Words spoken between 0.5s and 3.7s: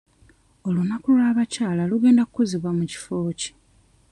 Olunaku lw'abakyala lugenda kukuzibwa mu kifo ki?